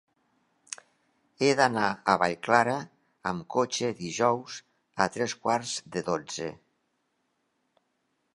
He 1.43 1.49
d'anar 1.59 1.89
a 2.13 2.15
Vallclara 2.23 2.77
amb 3.33 3.45
cotxe 3.57 3.93
dijous 4.01 4.57
a 5.07 5.11
tres 5.19 5.37
quarts 5.45 5.77
de 5.97 6.05
dotze. 6.13 6.51